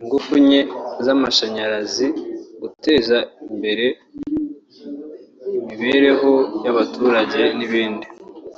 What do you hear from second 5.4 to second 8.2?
imibereho y’abaturage n’ibindi